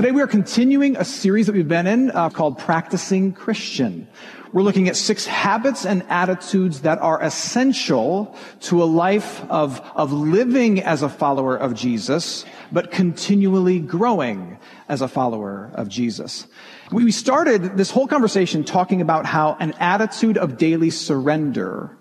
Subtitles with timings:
[0.00, 4.08] Today we are continuing a series that we've been in uh, called Practicing Christian.
[4.50, 10.10] We're looking at six habits and attitudes that are essential to a life of, of
[10.10, 16.46] living as a follower of Jesus, but continually growing as a follower of Jesus.
[16.90, 21.94] We started this whole conversation talking about how an attitude of daily surrender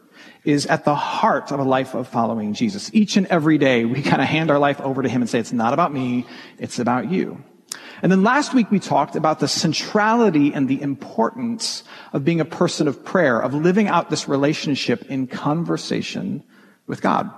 [0.46, 2.90] is at the heart of a life of following Jesus.
[2.94, 5.40] Each and every day, we kind of hand our life over to Him and say,
[5.40, 6.26] it's not about me,
[6.60, 7.44] it's about you.
[8.02, 11.84] And then last week we talked about the centrality and the importance
[12.14, 16.44] of being a person of prayer, of living out this relationship in conversation
[16.88, 17.30] with God.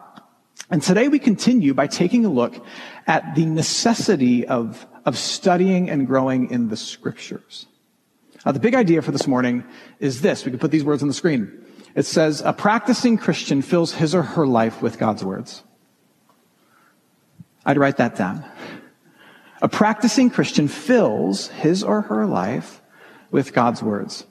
[0.70, 2.64] And today we continue by taking a look
[3.08, 7.66] at the necessity of, of studying and growing in the scriptures.
[8.46, 9.64] Now, the big idea for this morning
[10.00, 10.46] is this.
[10.46, 11.66] We can put these words on the screen.
[11.94, 15.64] It says, a practicing Christian fills his or her life with God's words.
[17.66, 18.44] I'd write that down.
[19.62, 22.82] A practicing Christian fills his or her life
[23.30, 24.26] with God's words.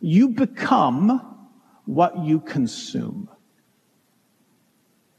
[0.00, 1.48] You become
[1.84, 3.28] what you consume.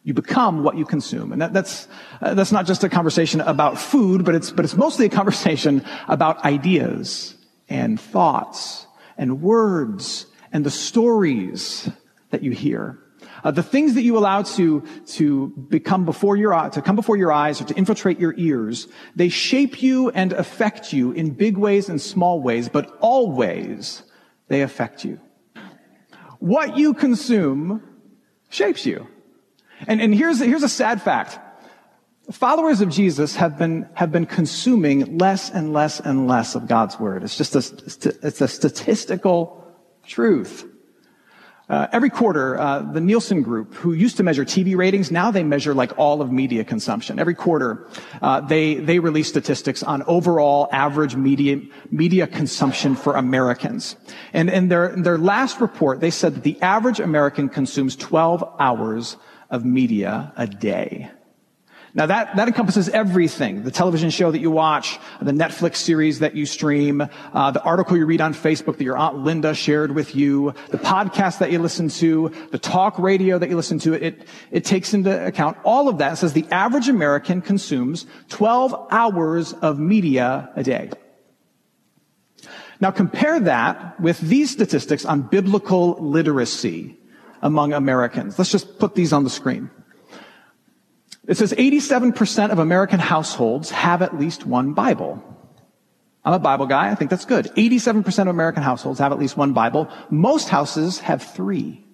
[0.03, 1.33] You become what you consume.
[1.33, 1.87] And that, that's,
[2.21, 5.83] uh, that's not just a conversation about food, but it's, but it's mostly a conversation
[6.07, 7.35] about ideas
[7.67, 11.89] and thoughts and words and the stories
[12.29, 12.99] that you hear.
[13.43, 17.31] Uh, the things that you allow to, to become before your, to come before your
[17.31, 21.89] eyes or to infiltrate your ears, they shape you and affect you in big ways
[21.89, 24.03] and small ways, but always
[24.47, 25.19] they affect you.
[26.39, 27.81] What you consume
[28.49, 29.07] shapes you.
[29.87, 31.39] And, and here's, here's a sad fact.
[32.31, 36.99] Followers of Jesus have been, have been consuming less and less and less of God's
[36.99, 37.23] word.
[37.23, 39.65] It's just a, it's a statistical
[40.05, 40.65] truth.
[41.69, 45.43] Uh, every quarter, uh, the Nielsen Group, who used to measure TV ratings, now they
[45.43, 47.19] measure like all of media consumption.
[47.19, 47.85] Every quarter,
[48.21, 51.59] uh, they they release statistics on overall average media
[51.91, 53.97] media consumption for Americans.
[54.31, 58.43] And in their in their last report, they said that the average American consumes 12
[58.59, 59.17] hours
[59.49, 61.11] of media a day.
[61.93, 63.63] Now that, that encompasses everything.
[63.63, 67.01] The television show that you watch, the Netflix series that you stream,
[67.33, 70.77] uh, the article you read on Facebook that your Aunt Linda shared with you, the
[70.77, 73.93] podcast that you listen to, the talk radio that you listen to.
[73.93, 76.13] It, it takes into account all of that.
[76.13, 80.91] It says the average American consumes 12 hours of media a day.
[82.79, 86.97] Now compare that with these statistics on biblical literacy
[87.41, 88.37] among Americans.
[88.37, 89.69] Let's just put these on the screen.
[91.27, 95.21] It says 87% of American households have at least one Bible.
[96.23, 96.89] I'm a Bible guy.
[96.89, 97.45] I think that's good.
[97.55, 99.89] 87% of American households have at least one Bible.
[100.09, 101.85] Most houses have three.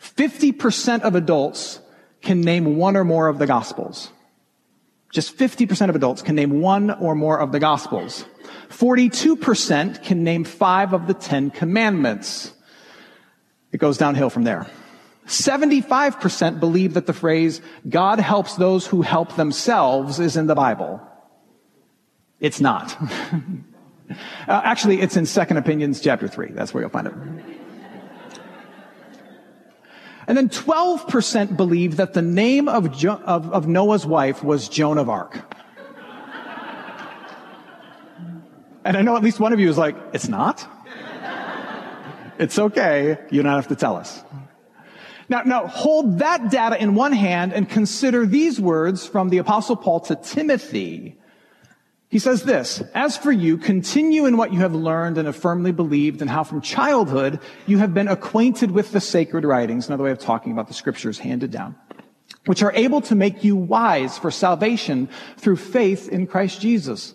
[0.00, 1.80] 50% of adults
[2.20, 4.10] can name one or more of the Gospels.
[5.12, 8.24] Just 50% of adults can name one or more of the Gospels.
[8.68, 12.52] 42% can name five of the Ten Commandments.
[13.72, 14.66] It goes downhill from there.
[15.28, 21.00] 75% believe that the phrase, God helps those who help themselves is in the Bible.
[22.40, 22.96] It's not.
[24.10, 24.14] uh,
[24.48, 26.52] actually, it's in Second Opinions chapter 3.
[26.52, 27.14] That's where you'll find it.
[30.26, 34.98] And then 12% believe that the name of, jo- of, of Noah's wife was Joan
[34.98, 35.40] of Arc.
[38.84, 40.66] And I know at least one of you is like, it's not?
[42.38, 43.18] It's okay.
[43.30, 44.22] You don't have to tell us.
[45.28, 49.76] Now, now hold that data in one hand and consider these words from the apostle
[49.76, 51.16] Paul to Timothy.
[52.10, 55.72] He says this, as for you, continue in what you have learned and have firmly
[55.72, 60.10] believed and how from childhood you have been acquainted with the sacred writings, another way
[60.10, 61.76] of talking about the scriptures handed down,
[62.46, 67.14] which are able to make you wise for salvation through faith in Christ Jesus.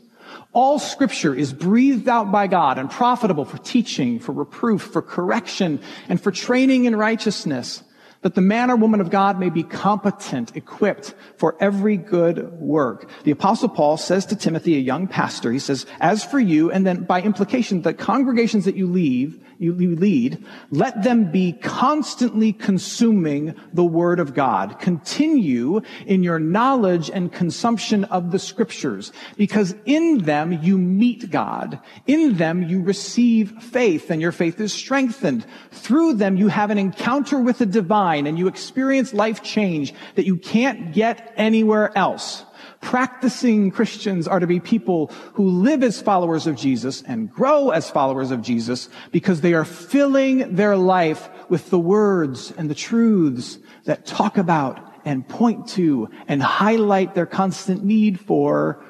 [0.52, 5.82] All scripture is breathed out by God and profitable for teaching, for reproof, for correction,
[6.08, 7.84] and for training in righteousness
[8.24, 13.10] that the man or woman of God may be competent, equipped for every good work.
[13.24, 16.88] The apostle Paul says to Timothy, a young pastor, he says, as for you, and
[16.88, 23.56] then by implication, the congregations that you leave, you, lead, let them be constantly consuming
[23.74, 24.80] the word of God.
[24.80, 31.80] Continue in your knowledge and consumption of the scriptures, because in them you meet God.
[32.06, 35.46] In them you receive faith, and your faith is strengthened.
[35.72, 40.26] Through them you have an encounter with the divine, and you experience life change that
[40.26, 42.44] you can't get anywhere else.
[42.82, 47.90] Practicing Christians are to be people who live as followers of Jesus and grow as
[47.90, 53.58] followers of Jesus because they are filling their life with the words and the truths
[53.86, 58.84] that talk about and point to and highlight their constant need for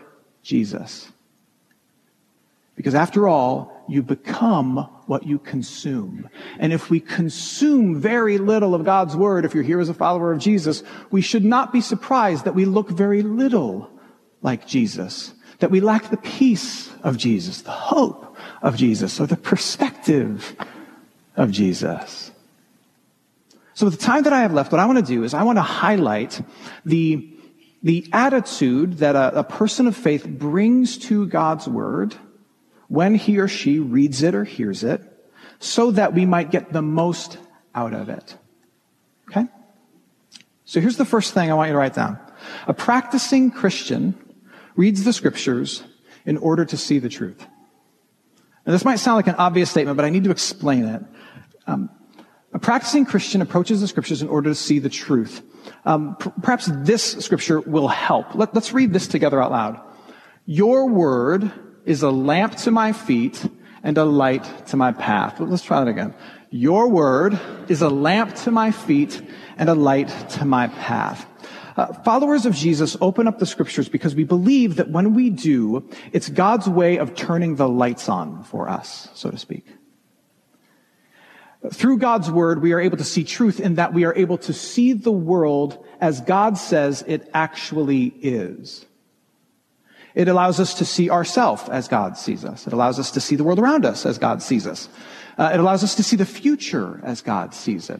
[0.44, 1.12] Jesus.
[2.76, 6.28] Because after all, you become what you consume.
[6.60, 10.32] And if we consume very little of God's word, if you're here as a follower
[10.32, 13.90] of Jesus, we should not be surprised that we look very little
[14.42, 19.38] like Jesus, that we lack the peace of Jesus, the hope of Jesus, or the
[19.38, 20.56] perspective
[21.36, 22.32] of Jesus.
[23.76, 25.44] So with the time that I have left, what I want to do is I
[25.44, 26.42] want to highlight
[26.86, 27.30] the,
[27.82, 32.16] the attitude that a, a person of faith brings to God's word
[32.88, 35.02] when he or she reads it or hears it
[35.60, 37.38] so that we might get the most
[37.74, 38.38] out of it.
[39.30, 39.48] Okay?
[40.66, 42.20] So here's the first thing I want you to write down.
[42.68, 44.16] A practicing Christian
[44.76, 45.84] reads the scriptures
[46.26, 47.46] in order to see the truth.
[48.66, 51.04] Now, this might sound like an obvious statement, but I need to explain it.
[51.68, 51.90] Um,
[52.54, 55.42] a practicing Christian approaches the scriptures in order to see the truth.
[55.86, 58.36] Um, perhaps this scripture will help.
[58.36, 59.82] Let, let's read this together out loud.
[60.46, 61.52] Your word
[61.86, 63.46] is a lamp to my feet
[63.84, 65.40] and a light to my path.
[65.40, 66.14] Let's try that again.
[66.50, 69.22] Your word is a lamp to my feet
[69.58, 71.26] and a light to my path.
[71.76, 75.90] Uh, followers of Jesus open up the scriptures because we believe that when we do,
[76.12, 79.66] it's God's way of turning the lights on for us, so to speak.
[81.72, 84.54] Through God's word, we are able to see truth in that we are able to
[84.54, 88.86] see the world as God says it actually is.
[90.16, 92.68] It allows us to see ourselves as God sees us.
[92.68, 94.88] It allows us to see the world around us as God sees us.
[95.38, 98.00] Uh, it allows us to see the future as God sees it.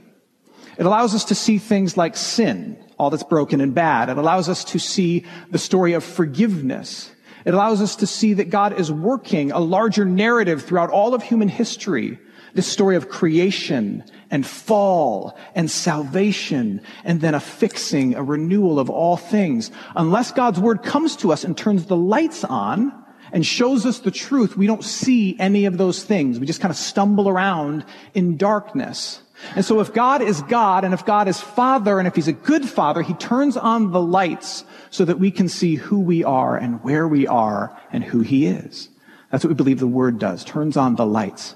[0.78, 4.10] It allows us to see things like sin, all that's broken and bad.
[4.10, 7.12] It allows us to see the story of forgiveness.
[7.46, 11.24] It allows us to see that God is working a larger narrative throughout all of
[11.24, 12.20] human history
[12.54, 18.90] this story of creation and fall and salvation and then a fixing, a renewal of
[18.90, 19.70] all things.
[19.96, 22.92] Unless God's word comes to us and turns the lights on
[23.32, 26.40] and shows us the truth, we don't see any of those things.
[26.40, 27.86] We just kind of stumble around
[28.16, 29.22] in darkness.
[29.56, 32.34] And so if God is God and if God is Father and if He's a
[32.34, 36.58] good Father, He turns on the lights so that we can see who we are
[36.58, 38.90] and where we are and who He is.
[39.30, 40.44] That's what we believe the Word does.
[40.44, 41.56] Turns on the lights.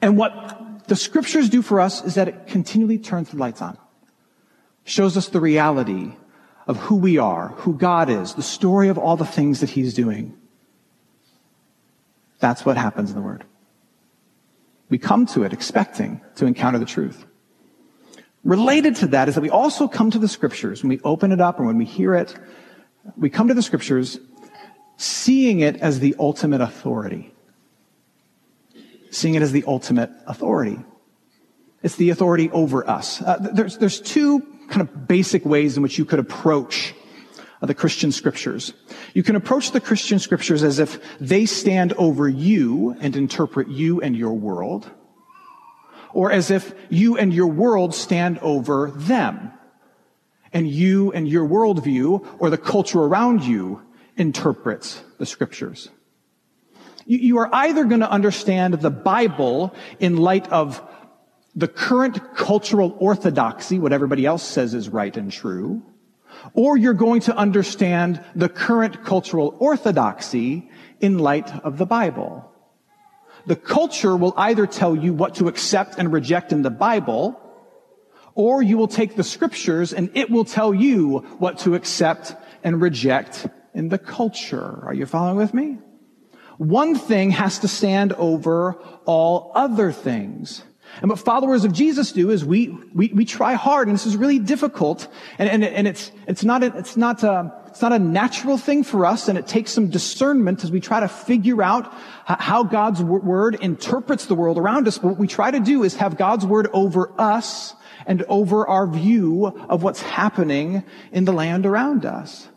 [0.00, 0.55] And what
[0.88, 3.76] the scriptures do for us is that it continually turns the lights on.
[4.84, 6.12] Shows us the reality
[6.66, 9.94] of who we are, who God is, the story of all the things that He's
[9.94, 10.36] doing.
[12.38, 13.44] That's what happens in the Word.
[14.88, 17.26] We come to it expecting to encounter the truth.
[18.44, 21.40] Related to that is that we also come to the scriptures when we open it
[21.40, 22.36] up and when we hear it.
[23.16, 24.20] We come to the scriptures
[24.96, 27.34] seeing it as the ultimate authority
[29.16, 30.78] seeing it as the ultimate authority.
[31.82, 33.22] It's the authority over us.
[33.22, 36.94] Uh, there's, there's two kind of basic ways in which you could approach
[37.62, 38.72] uh, the Christian scriptures.
[39.14, 44.00] You can approach the Christian scriptures as if they stand over you and interpret you
[44.00, 44.90] and your world,
[46.12, 49.52] or as if you and your world stand over them,
[50.52, 53.82] and you and your worldview or the culture around you
[54.16, 55.88] interprets the scriptures.
[57.08, 60.82] You, are either going to understand the Bible in light of
[61.54, 65.82] the current cultural orthodoxy, what everybody else says is right and true,
[66.52, 70.68] or you're going to understand the current cultural orthodoxy
[71.00, 72.52] in light of the Bible.
[73.46, 77.40] The culture will either tell you what to accept and reject in the Bible,
[78.34, 82.34] or you will take the scriptures and it will tell you what to accept
[82.64, 84.82] and reject in the culture.
[84.84, 85.78] Are you following with me?
[86.58, 90.62] One thing has to stand over all other things.
[91.02, 94.16] And what followers of Jesus do is we, we, we try hard, and this is
[94.16, 95.08] really difficult,
[95.38, 98.84] and, and, and it's, it's not, a, it's not a, it's not a natural thing
[98.84, 101.92] for us, and it takes some discernment as we try to figure out
[102.24, 104.96] how God's word interprets the world around us.
[104.96, 107.74] But what we try to do is have God's word over us
[108.06, 112.48] and over our view of what's happening in the land around us.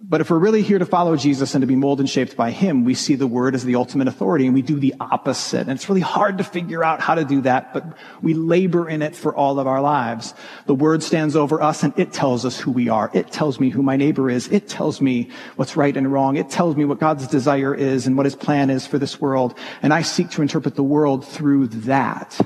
[0.00, 2.52] But if we're really here to follow Jesus and to be molded and shaped by
[2.52, 5.62] Him, we see the Word as the ultimate authority and we do the opposite.
[5.62, 7.84] And it's really hard to figure out how to do that, but
[8.22, 10.34] we labor in it for all of our lives.
[10.66, 13.10] The Word stands over us and it tells us who we are.
[13.12, 14.46] It tells me who my neighbor is.
[14.48, 16.36] It tells me what's right and wrong.
[16.36, 19.58] It tells me what God's desire is and what His plan is for this world.
[19.82, 22.38] And I seek to interpret the world through that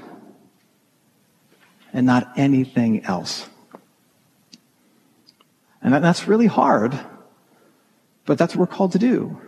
[1.93, 3.47] and not anything else.
[5.83, 6.99] And that's really hard
[8.25, 9.41] but that's what we're called to do.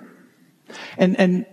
[0.99, 1.47] And, and,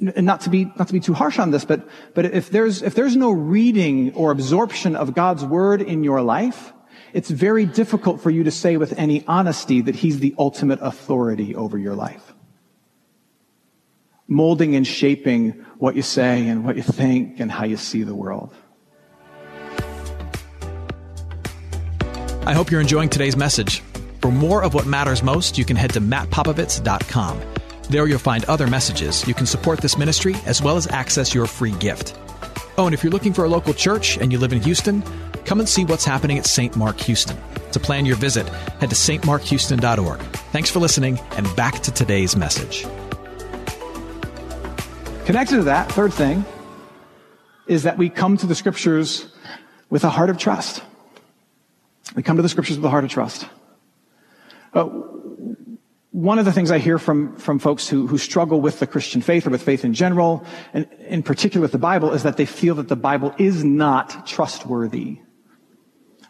[0.00, 2.82] and not to be, not to be too harsh on this, but, but if there's,
[2.82, 6.72] if there's no reading or absorption of God's word in your life,
[7.12, 11.54] it's very difficult for you to say with any honesty that he's the ultimate authority
[11.54, 12.34] over your life.
[14.26, 18.14] Molding and shaping what you say and what you think and how you see the
[18.14, 18.54] world.
[22.46, 23.82] I hope you're enjoying today's message.
[24.20, 27.40] For more of what matters most, you can head to mattpopovits.com.
[27.88, 29.26] There you'll find other messages.
[29.26, 32.18] You can support this ministry as well as access your free gift.
[32.76, 35.02] Oh, and if you're looking for a local church and you live in Houston,
[35.44, 36.76] come and see what's happening at St.
[36.76, 37.36] Mark Houston.
[37.72, 38.48] To plan your visit,
[38.80, 40.20] head to stmarkhouston.org.
[40.52, 42.86] Thanks for listening, and back to today's message.
[45.26, 46.44] Connected to that, third thing,
[47.66, 49.26] is that we come to the scriptures
[49.90, 50.82] with a heart of trust.
[52.14, 53.46] We come to the scriptures with a heart of trust.
[54.74, 54.84] Uh,
[56.10, 59.20] one of the things I hear from, from folks who, who struggle with the Christian
[59.20, 62.46] faith or with faith in general, and in particular with the Bible, is that they
[62.46, 65.20] feel that the Bible is not trustworthy.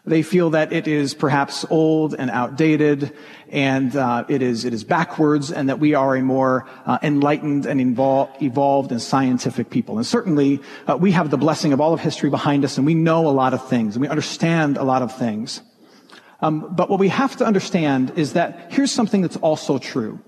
[0.05, 3.15] They feel that it is perhaps old and outdated,
[3.49, 7.65] and uh, it is it is backwards, and that we are a more uh, enlightened
[7.65, 9.97] and invol- evolved and scientific people.
[9.97, 12.95] And certainly, uh, we have the blessing of all of history behind us, and we
[12.95, 15.61] know a lot of things, and we understand a lot of things.
[16.41, 20.19] Um, but what we have to understand is that here's something that's also true.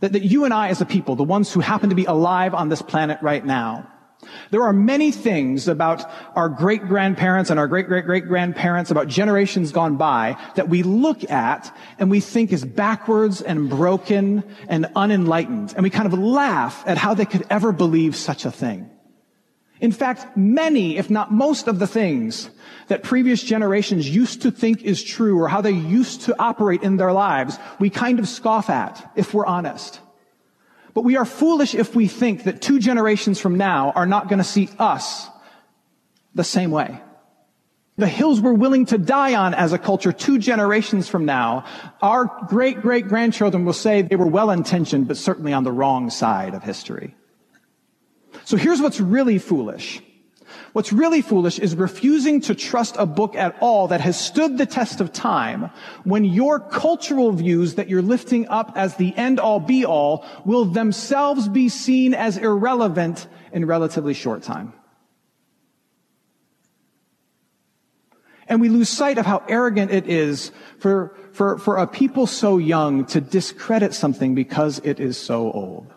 [0.00, 2.54] That, that you and I as a people, the ones who happen to be alive
[2.54, 3.88] on this planet right now,
[4.50, 9.06] there are many things about our great grandparents and our great great great grandparents, about
[9.06, 14.86] generations gone by, that we look at and we think is backwards and broken and
[14.96, 15.72] unenlightened.
[15.74, 18.90] And we kind of laugh at how they could ever believe such a thing.
[19.80, 22.50] In fact, many, if not most of the things
[22.88, 26.96] that previous generations used to think is true or how they used to operate in
[26.96, 30.00] their lives, we kind of scoff at, if we're honest.
[30.94, 34.38] But we are foolish if we think that two generations from now are not going
[34.38, 35.28] to see us
[36.34, 37.00] the same way.
[37.98, 41.64] The hills we're willing to die on as a culture two generations from now,
[42.00, 46.08] our great great grandchildren will say they were well intentioned, but certainly on the wrong
[46.08, 47.16] side of history.
[48.48, 50.00] So here's what's really foolish.
[50.72, 54.64] What's really foolish is refusing to trust a book at all that has stood the
[54.64, 55.68] test of time
[56.04, 60.64] when your cultural views that you're lifting up as the end all be all will
[60.64, 64.72] themselves be seen as irrelevant in relatively short time.
[68.46, 72.56] And we lose sight of how arrogant it is for, for, for a people so
[72.56, 75.92] young to discredit something because it is so old.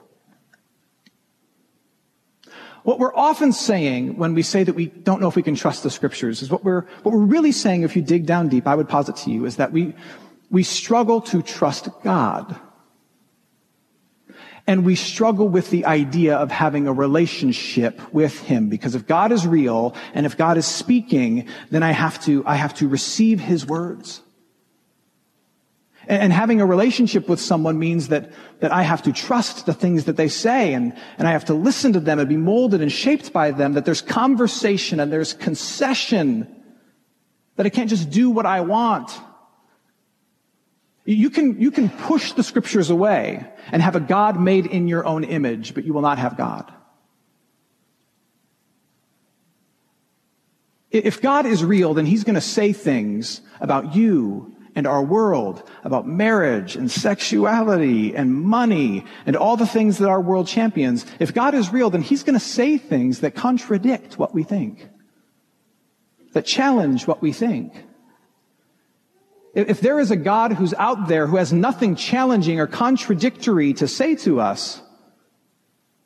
[2.84, 5.84] What we're often saying when we say that we don't know if we can trust
[5.84, 8.76] the scriptures is what we're, what we're really saying, if you dig down deep, I
[8.76, 9.94] would posit to you, is that we,
[10.50, 12.60] we struggle to trust God.
[14.68, 18.70] And we struggle with the idea of having a relationship with Him.
[18.70, 22.56] Because if God is real and if God is speaking, then I have to, I
[22.56, 24.22] have to receive His words.
[26.12, 30.04] And having a relationship with someone means that, that I have to trust the things
[30.06, 32.92] that they say and, and I have to listen to them and be molded and
[32.92, 36.54] shaped by them, that there's conversation and there's concession,
[37.56, 39.10] that I can't just do what I want.
[41.06, 45.06] You can, you can push the scriptures away and have a God made in your
[45.06, 46.74] own image, but you will not have God.
[50.92, 55.68] If God is real, then He's going to say things about you and our world
[55.84, 61.34] about marriage and sexuality and money and all the things that our world champions, if
[61.34, 64.88] God is real, then he's going to say things that contradict what we think,
[66.34, 67.74] that challenge what we think.
[69.54, 73.88] If there is a God who's out there who has nothing challenging or contradictory to
[73.88, 74.82] say to us,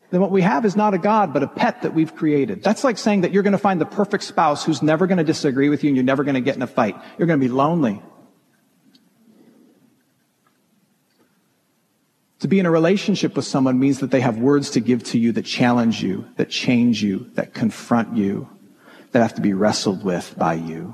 [0.09, 2.63] then what we have is not a God, but a pet that we've created.
[2.63, 5.23] That's like saying that you're going to find the perfect spouse who's never going to
[5.23, 6.95] disagree with you and you're never going to get in a fight.
[7.17, 8.01] You're going to be lonely.
[12.45, 15.17] To be in a relationship with someone means that they have words to give to
[15.17, 18.47] you that challenge you, that change you, that confront you,
[19.13, 20.93] that have to be wrestled with by you.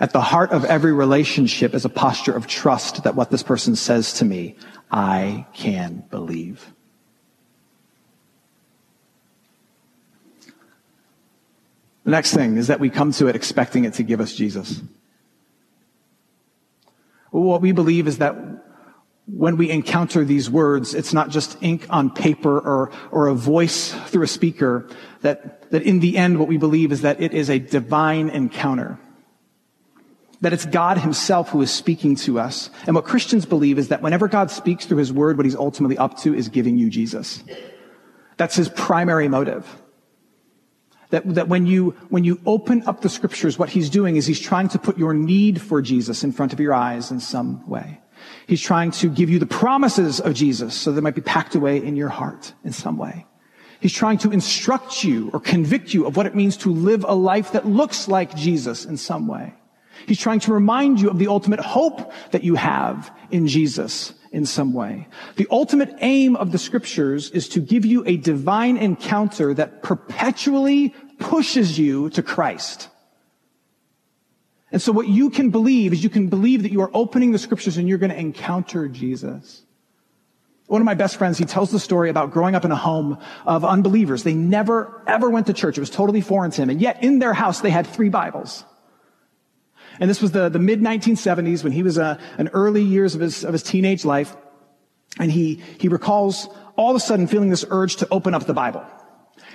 [0.00, 3.76] At the heart of every relationship is a posture of trust that what this person
[3.76, 4.56] says to me,
[4.90, 6.72] I can believe.
[12.02, 14.82] The next thing is that we come to it expecting it to give us Jesus.
[17.30, 18.34] What we believe is that
[19.30, 23.92] when we encounter these words, it's not just ink on paper or, or a voice
[24.06, 24.88] through a speaker,
[25.20, 28.98] that, that in the end, what we believe is that it is a divine encounter.
[30.40, 32.70] That it's God himself who is speaking to us.
[32.86, 35.98] And what Christians believe is that whenever God speaks through his word, what he's ultimately
[35.98, 37.42] up to is giving you Jesus.
[38.38, 39.66] That's his primary motive.
[41.10, 44.40] That, that when you, when you open up the scriptures, what he's doing is he's
[44.40, 48.00] trying to put your need for Jesus in front of your eyes in some way.
[48.46, 51.76] He's trying to give you the promises of Jesus so they might be packed away
[51.76, 53.26] in your heart in some way.
[53.80, 57.14] He's trying to instruct you or convict you of what it means to live a
[57.14, 59.54] life that looks like Jesus in some way.
[60.06, 64.46] He's trying to remind you of the ultimate hope that you have in Jesus in
[64.46, 65.08] some way.
[65.36, 70.90] The ultimate aim of the scriptures is to give you a divine encounter that perpetually
[71.18, 72.88] pushes you to Christ.
[74.70, 77.38] And so what you can believe is you can believe that you are opening the
[77.38, 79.62] scriptures and you're going to encounter Jesus.
[80.66, 83.18] One of my best friends, he tells the story about growing up in a home
[83.46, 84.22] of unbelievers.
[84.22, 85.78] They never, ever went to church.
[85.78, 86.68] It was totally foreign to him.
[86.68, 88.64] And yet in their house, they had three Bibles.
[89.98, 93.22] And this was the, the mid 1970s when he was uh, an early years of
[93.22, 94.36] his, of his teenage life.
[95.18, 98.54] And he, he recalls all of a sudden feeling this urge to open up the
[98.54, 98.84] Bible.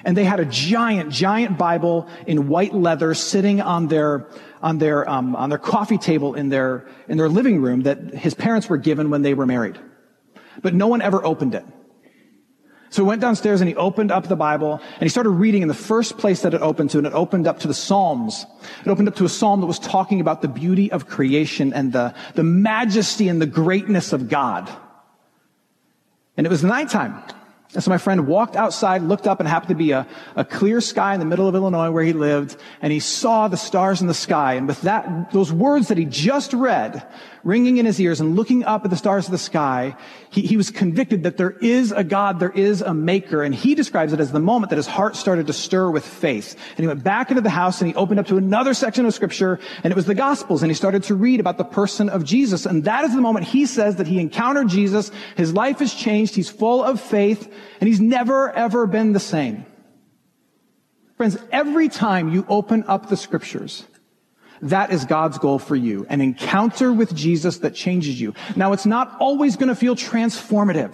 [0.03, 4.27] And they had a giant, giant Bible in white leather sitting on their,
[4.61, 8.33] on their, um, on their coffee table in their, in their living room that his
[8.33, 9.79] parents were given when they were married.
[10.61, 11.65] But no one ever opened it.
[12.89, 15.67] So he went downstairs and he opened up the Bible and he started reading in
[15.67, 18.45] the first place that it opened to, and it opened up to the Psalms.
[18.85, 21.91] It opened up to a psalm that was talking about the beauty of creation and
[21.91, 24.69] the, the majesty and the greatness of God.
[26.37, 27.23] And it was nighttime.
[27.73, 30.79] And so my friend walked outside, looked up, and happened to be a, a clear
[30.79, 34.07] sky in the middle of Illinois where he lived, and he saw the stars in
[34.07, 34.53] the sky.
[34.53, 37.05] And with that, those words that he just read
[37.43, 39.95] ringing in his ears and looking up at the stars of the sky,
[40.29, 43.43] he, he was convicted that there is a God, there is a maker.
[43.43, 46.55] And he describes it as the moment that his heart started to stir with faith.
[46.69, 49.13] And he went back into the house and he opened up to another section of
[49.13, 52.23] scripture, and it was the Gospels, and he started to read about the person of
[52.23, 52.65] Jesus.
[52.65, 55.11] And that is the moment he says that he encountered Jesus.
[55.35, 56.35] His life has changed.
[56.35, 57.51] He's full of faith.
[57.79, 59.65] And he's never, ever been the same.
[61.17, 63.85] Friends, every time you open up the scriptures,
[64.63, 66.05] that is God's goal for you.
[66.09, 68.33] An encounter with Jesus that changes you.
[68.55, 70.91] Now, it's not always going to feel transformative.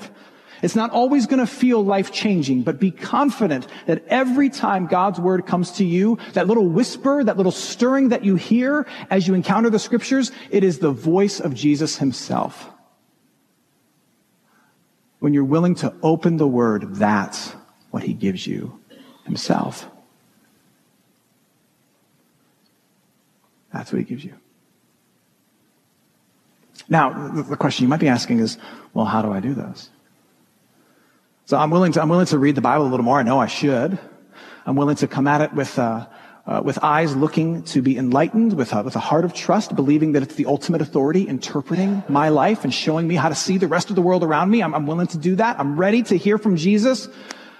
[0.61, 5.19] It's not always going to feel life changing, but be confident that every time God's
[5.19, 9.35] word comes to you, that little whisper, that little stirring that you hear as you
[9.35, 12.69] encounter the scriptures, it is the voice of Jesus himself
[15.29, 17.53] when you're willing to open the word, that's
[17.91, 18.79] what he gives you
[19.25, 19.87] himself.
[23.71, 24.33] That's what he gives you.
[26.89, 28.57] Now, the question you might be asking is,
[28.95, 29.91] well, how do I do this?
[31.45, 33.19] So I'm willing to, I'm willing to read the Bible a little more.
[33.19, 33.99] I know I should.
[34.65, 36.07] I'm willing to come at it with, uh,
[36.47, 40.13] uh, with eyes looking to be enlightened, with a, with a heart of trust, believing
[40.13, 43.67] that it's the ultimate authority interpreting my life and showing me how to see the
[43.67, 44.61] rest of the world around me.
[44.61, 45.59] I'm, I'm willing to do that.
[45.59, 47.07] I'm ready to hear from Jesus.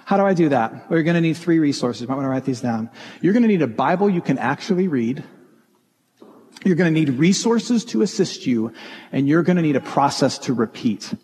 [0.04, 0.72] How do I do that?
[0.72, 2.02] Well, you're going to need three resources.
[2.02, 2.90] You might want to write these down.
[3.20, 5.22] You're going to need a Bible you can actually read.
[6.64, 8.72] You're going to need resources to assist you,
[9.12, 11.14] and you're going to need a process to repeat.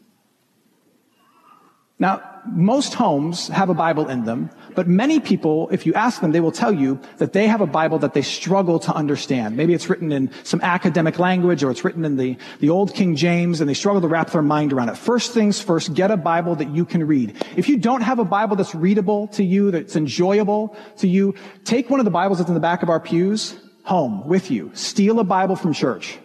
[1.98, 6.32] Now, most homes have a Bible in them, but many people, if you ask them,
[6.32, 9.56] they will tell you that they have a Bible that they struggle to understand.
[9.56, 13.16] Maybe it's written in some academic language or it's written in the, the old King
[13.16, 14.96] James and they struggle to wrap their mind around it.
[14.96, 17.36] First things first, get a Bible that you can read.
[17.56, 21.90] If you don't have a Bible that's readable to you, that's enjoyable to you, take
[21.90, 24.70] one of the Bibles that's in the back of our pews home with you.
[24.74, 26.18] Steal a Bible from church.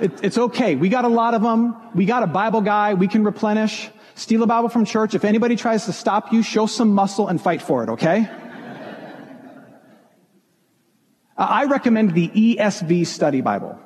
[0.00, 0.76] It, it's okay.
[0.76, 1.76] We got a lot of them.
[1.94, 3.90] We got a Bible guy we can replenish.
[4.20, 5.14] Steal a Bible from church.
[5.14, 8.28] If anybody tries to stop you, show some muscle and fight for it, okay?
[11.38, 13.80] I recommend the ESV Study Bible.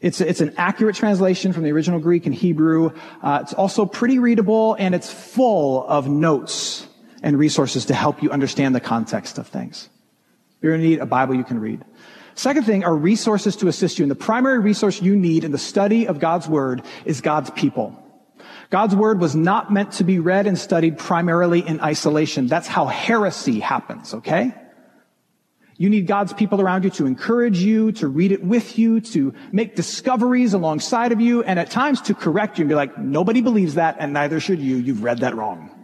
[0.00, 2.90] It's, it's an accurate translation from the original Greek and Hebrew.
[3.22, 6.84] Uh, it's also pretty readable and it's full of notes
[7.22, 9.88] and resources to help you understand the context of things.
[10.60, 11.84] You're going to need a Bible you can read.
[12.34, 14.02] Second thing are resources to assist you.
[14.02, 17.96] And the primary resource you need in the study of God's Word is God's people.
[18.70, 22.46] God's word was not meant to be read and studied primarily in isolation.
[22.46, 24.54] That's how heresy happens, okay?
[25.76, 29.34] You need God's people around you to encourage you, to read it with you, to
[29.50, 33.40] make discoveries alongside of you, and at times to correct you and be like, nobody
[33.40, 34.76] believes that, and neither should you.
[34.76, 35.79] You've read that wrong.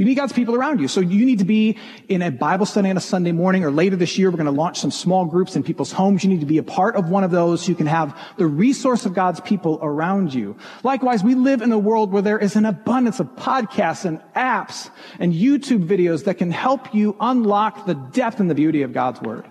[0.00, 0.88] You need God's people around you.
[0.88, 1.76] So you need to be
[2.08, 4.50] in a Bible study on a Sunday morning or later this year, we're going to
[4.50, 6.24] launch some small groups in people's homes.
[6.24, 8.46] You need to be a part of one of those so you can have the
[8.46, 10.56] resource of God's people around you.
[10.84, 14.88] Likewise, we live in a world where there is an abundance of podcasts and apps
[15.18, 19.20] and YouTube videos that can help you unlock the depth and the beauty of God's
[19.20, 19.44] Word.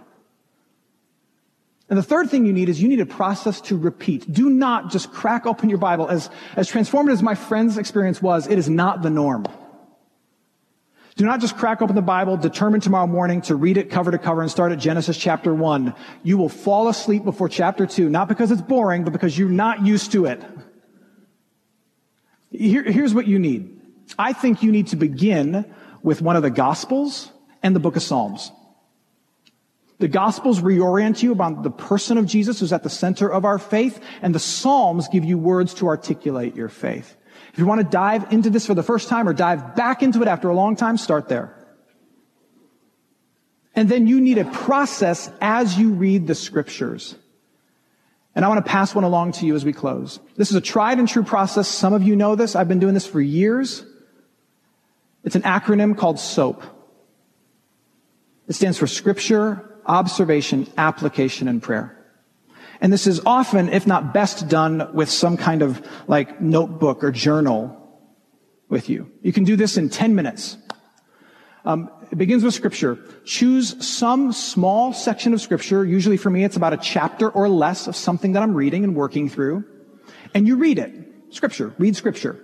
[1.89, 4.33] And the third thing you need is you need a process to repeat.
[4.33, 6.07] Do not just crack open your Bible.
[6.07, 9.45] As, as transformative as my friend's experience was, it is not the norm.
[11.19, 14.17] Do not just crack open the Bible, determine tomorrow morning to read it cover to
[14.17, 15.93] cover and start at Genesis chapter 1.
[16.23, 19.85] You will fall asleep before chapter 2, not because it's boring, but because you're not
[19.85, 20.41] used to it.
[22.51, 23.81] Here, here's what you need.
[24.17, 25.65] I think you need to begin
[26.01, 27.29] with one of the Gospels
[27.61, 28.53] and the book of Psalms.
[29.97, 33.59] The Gospels reorient you about the person of Jesus who's at the center of our
[33.59, 37.17] faith, and the Psalms give you words to articulate your faith.
[37.53, 40.21] If you want to dive into this for the first time or dive back into
[40.21, 41.55] it after a long time, start there.
[43.75, 47.15] And then you need a process as you read the scriptures.
[48.35, 50.19] And I want to pass one along to you as we close.
[50.37, 51.67] This is a tried and true process.
[51.67, 52.55] Some of you know this.
[52.55, 53.85] I've been doing this for years.
[55.23, 56.63] It's an acronym called SOAP.
[58.47, 61.98] It stands for Scripture, Observation, Application, and Prayer.
[62.81, 67.11] And this is often, if not best done with some kind of like notebook or
[67.11, 67.75] journal
[68.69, 69.11] with you.
[69.21, 70.57] You can do this in 10 minutes.
[71.65, 72.97] Um, it begins with scripture.
[73.25, 75.85] Choose some small section of scripture.
[75.85, 78.95] Usually for me, it's about a chapter or less of something that I'm reading and
[78.95, 79.65] working through.
[80.33, 80.93] And you read it.
[81.31, 81.73] Scripture.
[81.77, 82.39] Read scripture.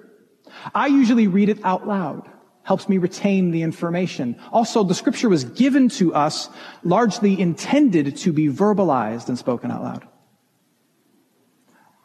[0.73, 2.29] I usually read it out loud.
[2.63, 4.39] Helps me retain the information.
[4.51, 6.49] Also, the scripture was given to us
[6.83, 10.07] largely intended to be verbalized and spoken out loud.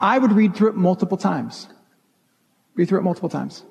[0.00, 1.68] I would read through it multiple times.
[2.74, 3.64] Read through it multiple times.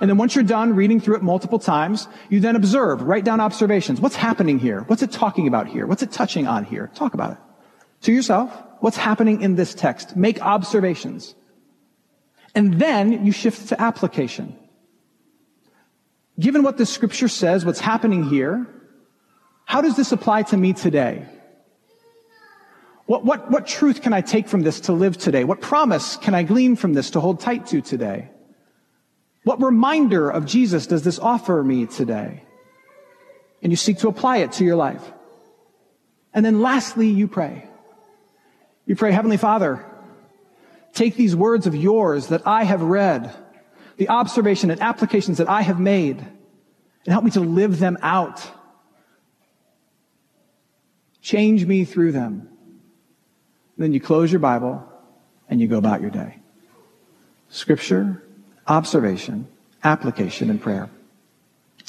[0.00, 3.40] And then once you're done reading through it multiple times, you then observe, write down
[3.40, 4.00] observations.
[4.00, 4.80] What's happening here?
[4.82, 5.86] What's it talking about here?
[5.86, 6.90] What's it touching on here?
[6.94, 7.38] Talk about it.
[8.02, 10.16] To yourself, what's happening in this text?
[10.16, 11.34] Make observations.
[12.54, 14.56] And then you shift to application.
[16.38, 18.66] Given what the scripture says, what's happening here,
[19.64, 21.26] how does this apply to me today?
[23.06, 25.44] What, what, what truth can I take from this to live today?
[25.44, 28.30] What promise can I glean from this to hold tight to today?
[29.42, 32.44] What reminder of Jesus does this offer me today?
[33.62, 35.02] And you seek to apply it to your life.
[36.32, 37.68] And then lastly, you pray.
[38.86, 39.84] You pray, Heavenly Father,
[40.94, 43.34] take these words of yours that I have read,
[43.98, 48.50] the observation and applications that I have made, and help me to live them out.
[51.20, 52.48] Change me through them.
[53.76, 54.82] Then you close your Bible
[55.48, 56.38] and you go about your day.
[57.48, 58.22] Scripture,
[58.66, 59.48] observation,
[59.82, 60.90] application, and prayer.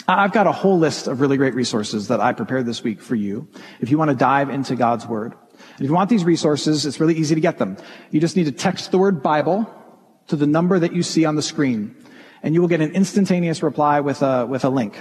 [0.07, 3.15] I've got a whole list of really great resources that I prepared this week for
[3.15, 3.47] you.
[3.79, 5.33] If you want to dive into God's Word.
[5.75, 7.77] If you want these resources, it's really easy to get them.
[8.11, 9.69] You just need to text the word Bible
[10.27, 11.95] to the number that you see on the screen.
[12.43, 14.97] And you will get an instantaneous reply with a, with a link.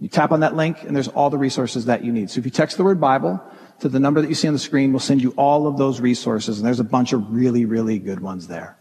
[0.00, 2.30] You tap on that link and there's all the resources that you need.
[2.30, 3.40] So if you text the word Bible
[3.82, 4.92] to the number that you see on the screen.
[4.92, 8.20] We'll send you all of those resources, and there's a bunch of really, really good
[8.20, 8.76] ones there.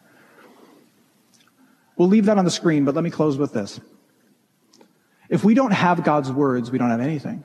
[1.97, 3.79] We'll leave that on the screen, but let me close with this.
[5.27, 7.43] If we don't have God's words, we don't have anything.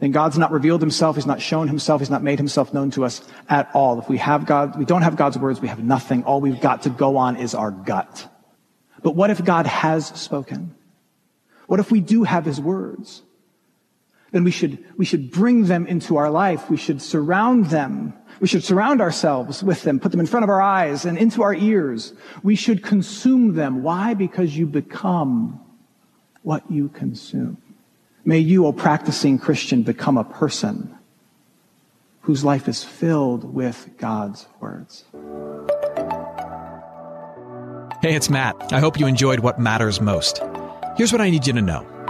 [0.00, 3.06] Then God's not revealed himself, he's not shown himself, he's not made himself known to
[3.06, 3.98] us at all.
[3.98, 6.24] If we have God, we don't have God's words, we have nothing.
[6.24, 8.28] All we've got to go on is our gut.
[9.02, 10.74] But what if God has spoken?
[11.68, 13.22] What if we do have his words?
[14.32, 16.68] Then we should, we should bring them into our life.
[16.70, 18.14] We should surround them.
[18.40, 21.42] We should surround ourselves with them, put them in front of our eyes and into
[21.42, 22.14] our ears.
[22.42, 23.82] We should consume them.
[23.82, 24.14] Why?
[24.14, 25.60] Because you become
[26.42, 27.58] what you consume.
[28.24, 30.96] May you, O practicing Christian, become a person
[32.22, 35.04] whose life is filled with God's words.
[38.00, 38.72] Hey, it's Matt.
[38.72, 40.40] I hope you enjoyed what matters most.
[40.96, 41.86] Here's what I need you to know.